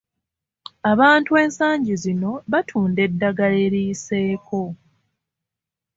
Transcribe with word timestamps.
Abantu 0.91 1.31
ensangi 1.43 1.93
zino 2.03 2.31
batunda 2.51 2.99
eddagala 3.07 3.57
eriyiseeko. 3.67 4.61